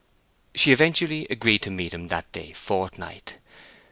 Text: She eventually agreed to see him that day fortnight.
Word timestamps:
She 0.55 0.71
eventually 0.71 1.27
agreed 1.29 1.61
to 1.61 1.77
see 1.77 1.89
him 1.89 2.07
that 2.07 2.31
day 2.31 2.53
fortnight. 2.53 3.37